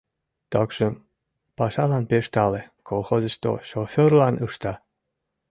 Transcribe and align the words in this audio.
Такшым, 0.51 0.93
пашалан 1.57 2.03
пеш 2.09 2.25
тале: 2.33 2.61
колхозышто 2.87 3.51
шофёрлан 3.69 4.35
ышта. 4.47 4.73